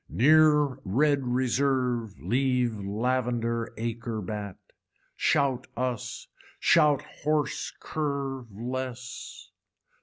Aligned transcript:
Near 0.09 0.79
red 0.83 1.27
reserve 1.27 2.19
leave 2.19 2.75
lavender 2.79 3.71
acre 3.77 4.19
bat. 4.19 4.57
Shout 5.15 5.67
us, 5.77 6.27
shout 6.59 7.03
horse 7.21 7.71
curve 7.79 8.47
less. 8.51 9.51